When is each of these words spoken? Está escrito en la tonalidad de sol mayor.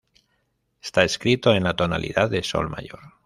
Está 0.81 1.03
escrito 1.03 1.53
en 1.53 1.63
la 1.63 1.75
tonalidad 1.75 2.27
de 2.31 2.41
sol 2.41 2.71
mayor. 2.71 3.01